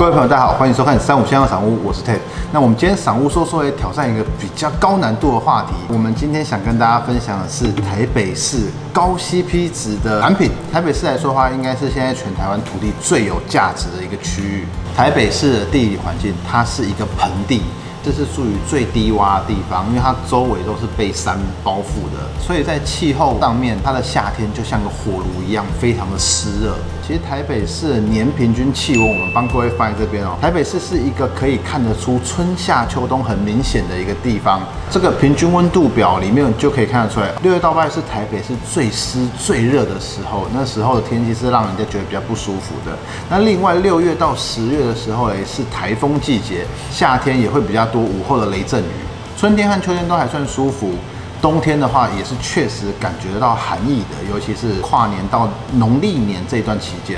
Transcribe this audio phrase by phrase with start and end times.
[0.00, 2.18] 各位朋友，大家好，欢迎收看三五香港赏屋，我是 Ted。
[2.50, 5.74] 那我们今天赏屋说说也挑战一个比较高难度的话题。
[5.88, 10.52] 我们今天想跟大家分享的是台北市高 CP 值的产品。
[10.72, 14.64] 台北市来说的话，应该是现在全台湾土地最有价值的一个区域。
[14.96, 17.60] 台北市的地理环境，它是一个盆地。
[18.02, 26.74] 这是属于最低洼的地方，因为它周围都是被山包覆的，所以在气候上面，它的夏天就像个火炉一样，非常的湿热。
[27.06, 30.36] 其实台北市年平均气温，我们帮各位放在这边哦。
[30.40, 34.60] 台北市是一个可以看得出春夏秋冬很明显的一个地方。
[34.90, 42.96] 这个平均温度表里面就可以看得出来，六月到八月是台北是最湿最热的时候，那时候的天气是让人家觉得比较不舒服的。
[43.28, 48.92] 那另外六月到十月的时候嘞，是台风季节，夏天也会比较多午后的雷阵雨。
[49.36, 50.94] 春天和秋天都还算舒服。
[51.42, 57.16] 冬天的话，也是确实感觉得到寒意的，尤其是跨年到农历年这段期间。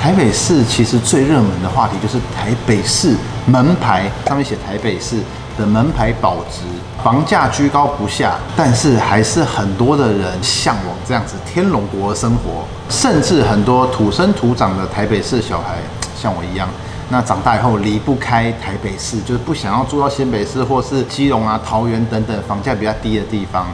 [0.00, 5.18] 台北市其实最热门的话题就是台北市门牌，上面写台北市
[5.58, 6.62] 的门牌保值，
[7.04, 15.76] 房价居高不下，但是还是很多的人向往这样子天龙国的生活，甚至很多土生土长的台北市小孩，
[16.16, 16.66] 像我一样。
[17.12, 23.66] 那长大以后离不开台北市，就是不想要住到新北市或是基隆啊、桃园等等房价比较低的地方。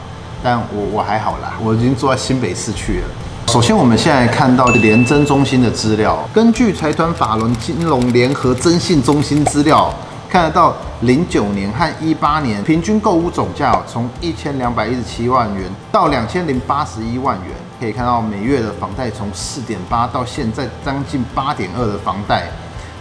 [0.43, 3.07] 但我我还好啦，我已经住在新北市去了。
[3.49, 9.93] 首先，我们现在看到联征中心的资料，根据财团法人金融联合征信中心资料，
[10.27, 22.47] 看得到零九年和一八年平均购物总价从一千两百一十七万元到两千零八十一万元，可以看到每月的房贷从四点八到现在将近八点二的房贷。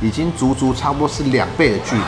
[0.00, 2.02] 已经足足差不多是两倍的距离。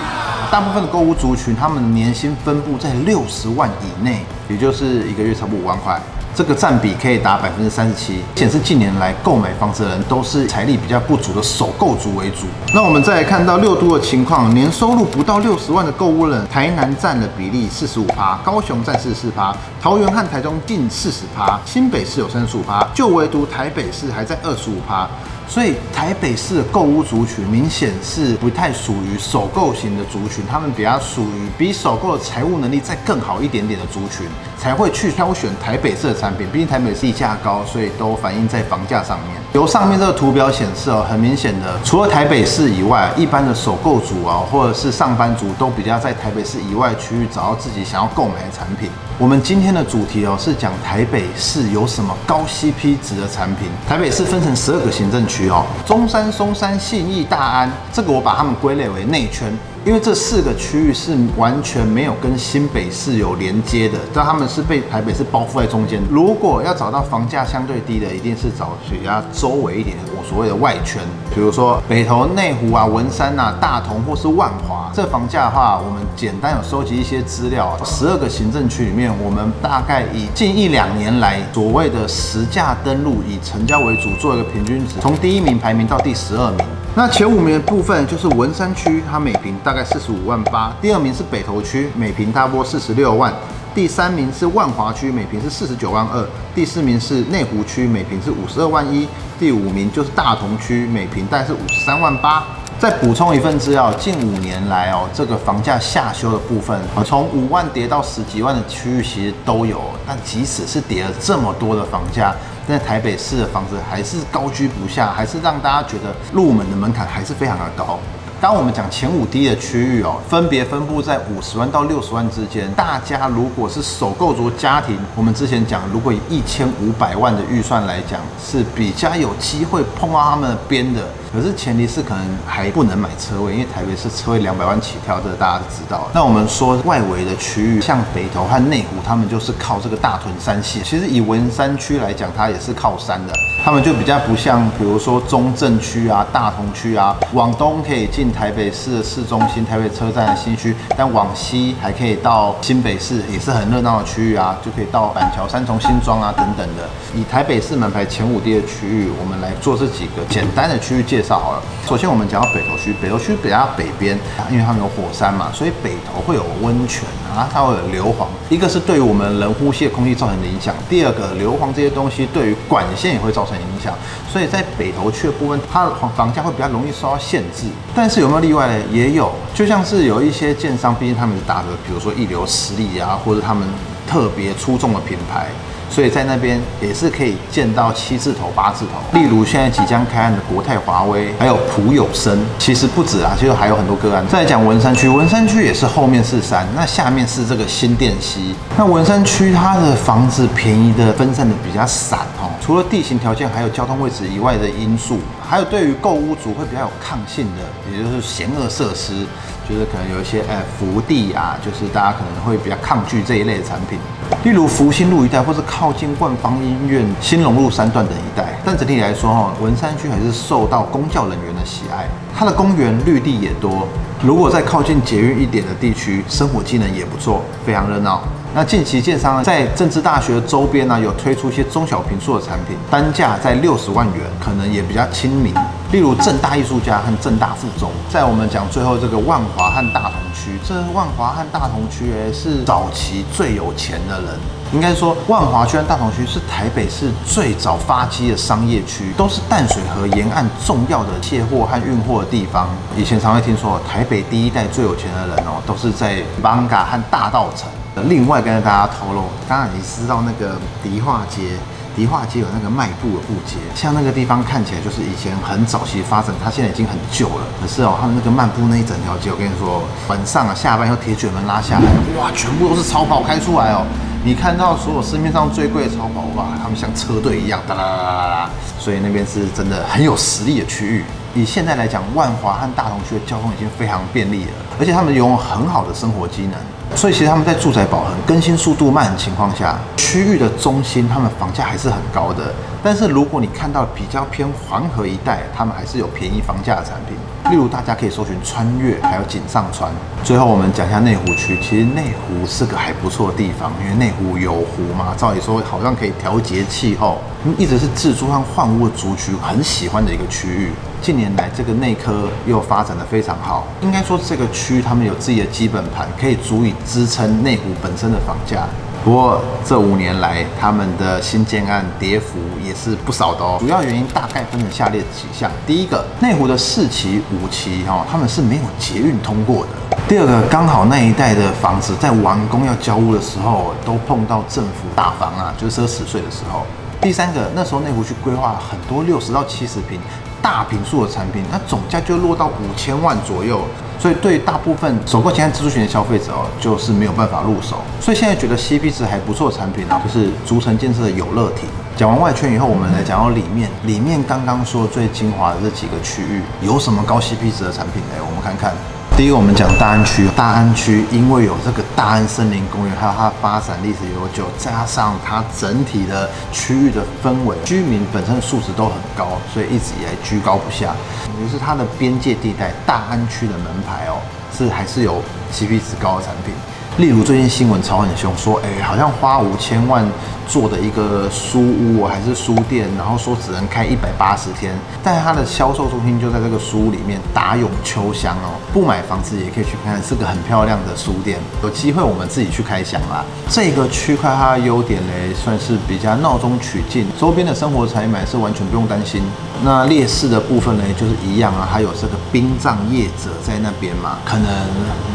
[0.50, 6.00] 大部分的购物族群，他们年薪分布在六十万以内，也就是一个月差不多五万块。
[6.34, 12.46] 这个占比可以达百分之三十七，显示近年来购买房子的人都是财力比较不足的首购族为主。
[12.72, 19.52] 那我们再来看到六都的情况，年收入不到六十万的购物人，台南占的比例四十五趴，高雄占四十四趴，
[19.82, 25.08] 桃园和台中近四十趴，新北市有三十五趴，就唯独台北市还在二十五趴。
[25.48, 34.26] 所以台北市的购物族群明显是不太属于首购型的族群，他们比较属于比首购的财务能力再更好一点点的族群，
[34.58, 36.46] 才会去挑选台北市的产品。
[36.52, 39.36] 毕竟台北市地价高，所以都反映在房价上面。
[39.58, 48.88] 由上面这个图表显示哦，很明显的，除了台北市以外，一般的首购族啊，或者是上班族，都比较在台北市以外区域找到自己想要购买的产品。
[49.18, 53.66] 我们今天的主题哦，是讲台北市有什么高 CP 值的产品。
[53.88, 59.52] 台北市分成十二个行政区哦，中山、松山、信义、大安，这个我把它们归类为内圈。
[59.88, 65.98] 因为这四个区域是完全没有跟新北市有连接的，但他们是被台北市包覆在中间。
[66.10, 71.00] 如果要找到房价相对低的，一定是找比较周围一点，我所谓的外圈，
[71.34, 74.87] 比如说北投、内湖啊、文山啊、大同或是万华。
[74.92, 86.66] 这房价的话，我们简单有收集一些资料，十二个行政区里面，我们大概以近一两年来所谓的实价登录，以成交为主，做一个平均值，从第一名排名到第十二名。
[86.94, 93.30] 那前五名的部分就是文山区，它每平大概四十五万八；第二名是北投区，每平差不多四十六万；
[93.72, 96.24] 第三名是万华区，每平是四十九万二；
[96.54, 99.06] 第四名是内湖区，每平是五十二万一；
[99.38, 102.44] 第五名就是大同区，每平大概是五十三万八。
[102.78, 109.80] 再补充一份资料，近五年来哦，这个房价下修的部分，从五万跌到十几万的区域其实都有。
[110.06, 112.32] 但即使是跌了这么多的房价，
[112.68, 117.98] 在台北市的房子还是高居不下，还是让大家觉得入门的门槛还是非常的高。
[118.40, 122.72] 当我们讲前五低的区域哦，分别分布在五十万到六十万之间。
[122.74, 131.02] 大家如果是首购族家庭，我们之前讲，如果以一千五百万的预算来讲，是比较有机会碰到他们的边的。
[131.30, 136.08] 可是前提是可能还不能买车位，因为台北是车位两百万起跳，这大家都知道。
[136.14, 140.80] 那我们说外围的区域，像北投和内湖，他们就是靠这个大屯山系。
[140.82, 156.88] 其实以文山区来讲，它也是靠山的，他们就比较不像，比如说中正区啊、大同区啊，往东可以进台北市的市中心、台北车站的新区，但往西还可以到新北市，也是很热闹的区域啊，就可以到板桥、三重、新庄啊等等的。
[157.14, 161.17] 以台北市门牌前五低的区域，我们来做这几个简单的区域介。
[161.18, 161.62] 介绍好了。
[161.84, 164.16] 首先，我们讲到北投区，北投区比较北边，
[164.48, 167.02] 因为他们有火山嘛，所以北投会有温泉
[167.34, 168.26] 啊，它会有硫磺。
[168.48, 173.92] 一个是对于我们人呼吸的空气造成的影响，第二个硫磺这些东西对于管线也会造成影响。
[174.32, 177.66] 所以在北投区的部分，它的房价会比较容易受到限制。
[177.96, 178.84] 但是有没有例外呢？
[178.92, 183.66] 也有，就像是有一些建商，毕竟他们是打着比如说一流实力啊，或者他们
[184.08, 185.48] 特别出众的品牌。
[185.90, 189.18] 所以在那边也是可以见到七字头、八字头。
[189.18, 194.26] 例如现在即将开案的国泰华威，还有普友生，其实不止啊，其实还有很多个案。
[194.28, 198.54] 再讲文山区，文山区也是后面是山，那下面是这个新店溪。
[198.76, 209.26] 那文山区它的房子便宜的分散的比较散哦，除了地形条件还有交通位置以外的因素，还有对于购屋族会比较有抗性的，也就是险恶设施。
[209.68, 213.98] 就是可能有一些哎福地啊，就是大家可能会比较抗拒这一类的产品，
[214.42, 218.58] 例如福兴路一带，或是靠近万方医院、新隆路三段等一带。
[218.64, 223.86] 但整体来说哈，文山区还是受到公教人员的喜爱，它的公园绿地也多。
[224.22, 228.22] 如果在靠近捷运一点的地区，生活机能也不错，非常热闹。
[228.54, 235.54] 那近期建商在政治大学周边呢，有推出一些中小平数的产品，单价在六十万元，可能也比较亲民。
[235.90, 244.38] 例如正大艺术家和正大附中，在我们讲最后这个万华和大同区，这万华和大同区诶是早期最有钱的人，
[244.74, 252.68] 应该说万华区和大同区是台北市最早发迹的商业区，都是淡水河沿岸重要的卸货和运货的地方。
[252.94, 257.66] 以前常会听说台北第一代最有钱的人哦，都是在邦嘎和大道城。
[258.06, 261.56] 另外跟大家透露，刚刚你知道那个迪化街。
[261.98, 267.42] 迪化街有那个卖布的布街，像那个地方看起来就是以前很早期发展，它现在已经很旧了。
[267.60, 273.84] 可是哦，它的那个漫步那一整条街，我跟你说，晚上啊下班用铁卷门拉下来，哇，全部都是超跑开出来哦。
[274.24, 281.04] 你看到所有市面上最贵的超跑吧，他们像车队一样哒啦啦啦啦，所以那边是真的很有实力的区域。
[281.34, 286.54] 以现在来讲，万华和大同区的交通已经非常便利了，而且他们拥有很好的生活机能。
[286.98, 292.52] 所以其实他们在住宅保恒更新速度慢的情况下，区域的中心他们房价还是很高的。
[292.82, 297.16] 但是如果你看到比较偏黄河一带，他们还是有便宜房价的产品。
[297.52, 299.92] 例如大家可以搜寻穿越，还有锦上川。
[300.24, 307.18] 最后我们讲一下内湖区，其实内湖是个还不错的地方，因为内湖有湖嘛，照理说好像可以调节气候，
[307.56, 310.72] 一直是自住和换屋的族群很喜欢的一个区域。
[311.00, 318.66] 近年来，这个内科又发展的非常好，应该说这个区他们有自己的基本盘，可以足以支撑内湖本身的房价。
[319.04, 323.56] 不过这五年来，他们的新建案跌幅也是不少的哦。
[323.60, 336.66] 主要原因大概分成下列几项：第一个，内湖的四期、五期哈，他们是没有捷运通过的；第二个，刚好那一带的房子在完工要交屋的时候，都碰到政府大房啊，就是奢侈税的时候；
[337.00, 340.00] 第三个，那时候内湖去规划很多六十到七十平。
[340.42, 343.60] 大平数的产品，那总价就落到五千万左右，
[343.98, 347.76] 所以对大部分首购前自助型的消费者哦，就是没有办法入手。
[348.00, 351.66] 所以现在觉得 CP 值还不错的产品呢，就是逐层建设的有乐体。
[351.96, 353.68] 讲完外圈以后，我们来讲到里面。
[353.84, 358.24] 里面刚刚说最精华的这几个区域，有什么高 CP 值的产品呢？
[358.24, 358.72] 我们看看。
[359.18, 360.28] 第一，我们讲大安区。
[360.36, 370.94] 大安区因为有这个大安森林公园，还有它的发展历史悠久，加上它整体的区域的氛围，居民本身素质都很高，所以一直以来居高不下。
[371.42, 374.22] 于是它的边界地带大安区的门牌哦，
[374.56, 375.20] 是还是有
[375.52, 376.54] CP 值高的产品。
[376.98, 380.08] 例如最近新闻炒很凶，说哎，好像花五千万。
[380.48, 393.22] 做的一个书屋还是书店，然后说只能开一百八十天，但它的销售中心就在这个书屋里面，达永秋香哦，不买房子也可以去看，是个很漂亮的书店，有机会我们自己去开箱啦。
[393.50, 399.22] 这个区块它的优点嘞，算是比较闹中取静，周边的生活采买是完全不用担心。
[399.62, 404.48] 那劣势的部分呢，就是一样啊，还有这个殡葬业者在那边嘛，可能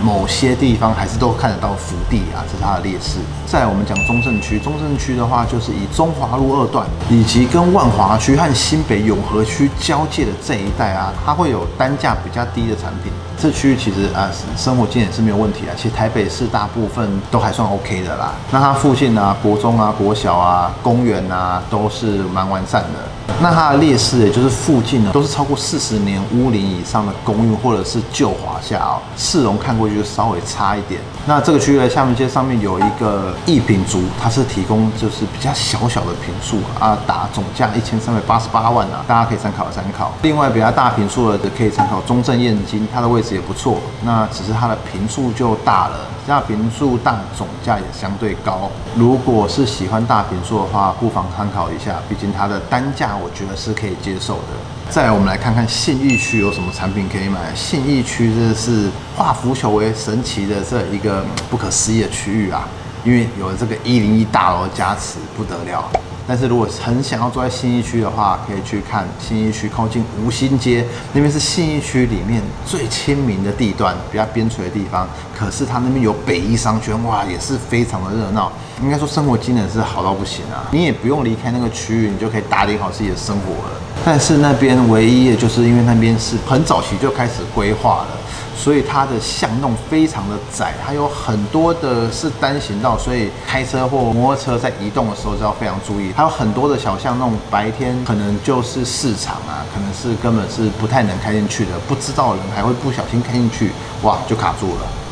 [0.03, 3.19] 某些地方还是都看得到福地啊，这是它的劣势。
[3.46, 13.12] 在我们讲中正区，中正区的的话，就是以中华路二段以及跟万华区和新北永和区交界的这一带啊，它会有单价比较低的产品。
[13.39, 15.73] 这区域其实啊，生活经验是没有问题啊。
[15.75, 18.33] 其实台北市大部分都还算 OK 的啦。
[18.51, 23.33] 那它附近啊，国中啊、国小啊、公园啊，都是蛮完善的。
[23.41, 30.99] 那它的劣势也就是附近呢，都是超过四十年屋龄以上的公寓或者是旧华夏哦，市容看过去就稍微差一点。
[31.25, 40.11] 那这个区域的下面街上面有一个一品族，它是提供就是比较小小的平数啊，打总价一千三百八十八万啊，大家可以参考参考。
[40.21, 48.70] 另外比较大平数的可以参考中正燕京，它的位置也不错，那只是它的平数就大了，那平数大，总价也相对高。
[48.96, 54.50] 如果是喜欢大平数的话，不妨参考一下，毕竟它的单价我觉得是可以接受的。
[54.89, 57.39] 再，我们来看看信义区有什么产品可以买。
[57.56, 62.68] 信义区这是化腐朽为神奇的这一个不可思议的区域啊，
[63.03, 65.89] 因为有了这个一零一大楼的加持，不得了。
[66.27, 75.08] 但是如果很想要住在信义区的话，可以去看信义区靠近吴兴街那边是信义区里面最亲民的地段，比较边陲的地方。
[75.38, 78.51] 可是它那边有北一商圈，哇，也是非常的热闹。
[78.82, 83.75] 应该说生活机能是好到不行啊，你也不用离开那个区域，你就可以打理好自己的生活了。
[84.03, 88.08] 但是那边唯一的就是因为那边是很早期就开始规划了。
[88.55, 96.12] 所以它的巷弄非常的窄，它有很多的是单行道，所以开车或摩托车在移动的时候就要非常注意。
[96.15, 103.72] 还有很多的小巷弄，白天可能就是市场啊，可能是根本是不太能开进去的，不知道的人还会不小心开进去，
[104.03, 105.02] 哇，就卡住了。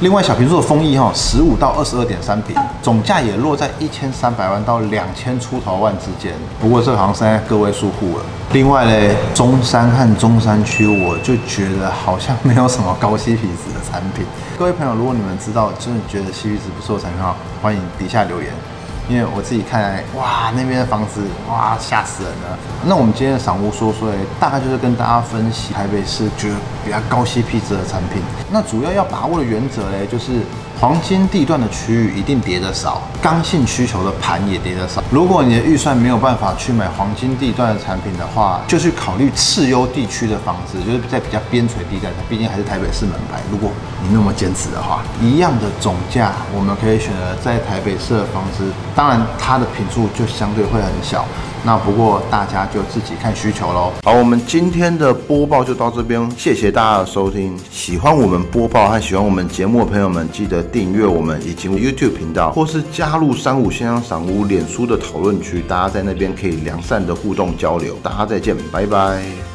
[0.00, 6.34] 另外，小平数的丰益哈，十五到二十二点三平，总价也落在一千三百万到两千出头万之间。
[6.60, 8.24] 不过这好像是在个位数户了。
[8.52, 14.26] 另外嘞，中山和中山区，我就觉得好像没有什么高息皮子的产品。
[14.58, 18.50] 各位朋友，如果你们知道，真的觉得 CP 值不错的产品哈，欢迎底下留言。
[19.08, 22.58] 因为我自己看来，哇，那边的房子，哇，吓死人了。
[22.86, 28.22] 那我们今天的赏屋说说，大概就是跟大家分析台北市就是比较高 CP 值的产品。
[28.50, 30.40] 那主要要把握的原则嘞，就是
[30.80, 35.02] 黄金地段的区域一定跌得少，刚性需求的盘也跌得少。
[35.10, 43.40] 如果你的预算没有办法去买黄金地段的产品的话，就去考虑次优地区的房子，就是在比较边陲地带，毕竟还是台北市门牌。
[43.50, 43.70] 如果
[44.02, 48.70] 你那么坚持的话，一样的总价，我们可以选择在台北市的房子。
[48.94, 51.24] 当然，它的品数就相对会很小。
[51.64, 53.90] 那不过大家就自己看需求喽。
[54.02, 57.56] 好，我们今天的播报就到这边，谢谢大家的收听。
[57.70, 67.96] 喜欢我们播报和喜欢我们节目的朋友们，记得订阅我们以及 YouTube 频道，或是加入三五先生赏屋脸书的讨论区，大家在那边可以良善的互动交流。
[68.02, 69.53] 大家再见，拜拜。